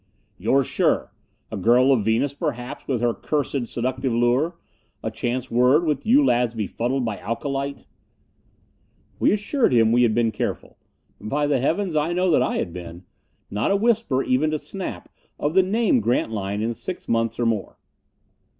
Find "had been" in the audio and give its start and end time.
10.01-10.31, 12.57-13.03